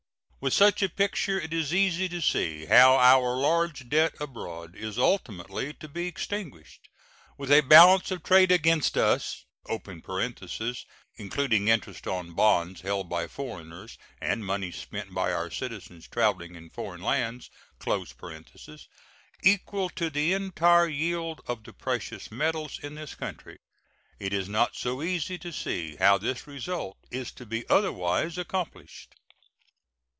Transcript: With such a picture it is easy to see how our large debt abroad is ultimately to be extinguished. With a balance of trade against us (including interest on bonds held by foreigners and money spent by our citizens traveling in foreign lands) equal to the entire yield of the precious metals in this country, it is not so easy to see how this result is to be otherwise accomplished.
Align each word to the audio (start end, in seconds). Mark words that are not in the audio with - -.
With 0.43 0.53
such 0.55 0.81
a 0.81 0.89
picture 0.89 1.39
it 1.39 1.53
is 1.53 1.71
easy 1.71 2.09
to 2.09 2.19
see 2.19 2.65
how 2.65 2.95
our 2.95 3.35
large 3.37 3.87
debt 3.89 4.15
abroad 4.19 4.75
is 4.75 4.97
ultimately 4.97 5.71
to 5.73 5.87
be 5.87 6.07
extinguished. 6.07 6.89
With 7.37 7.51
a 7.51 7.61
balance 7.61 8.09
of 8.09 8.23
trade 8.23 8.51
against 8.51 8.97
us 8.97 9.45
(including 9.69 11.67
interest 11.67 12.07
on 12.07 12.33
bonds 12.33 12.81
held 12.81 13.07
by 13.07 13.27
foreigners 13.27 13.99
and 14.19 14.43
money 14.43 14.71
spent 14.71 15.13
by 15.13 15.31
our 15.31 15.51
citizens 15.51 16.07
traveling 16.07 16.55
in 16.55 16.71
foreign 16.71 17.03
lands) 17.03 17.51
equal 19.43 19.89
to 19.91 20.09
the 20.09 20.33
entire 20.33 20.87
yield 20.87 21.41
of 21.47 21.63
the 21.63 21.71
precious 21.73 22.31
metals 22.31 22.79
in 22.81 22.95
this 22.95 23.13
country, 23.13 23.59
it 24.17 24.33
is 24.33 24.49
not 24.49 24.75
so 24.75 25.03
easy 25.03 25.37
to 25.37 25.53
see 25.53 25.97
how 25.97 26.17
this 26.17 26.47
result 26.47 26.97
is 27.11 27.31
to 27.33 27.45
be 27.45 27.63
otherwise 27.69 28.39
accomplished. 28.39 29.13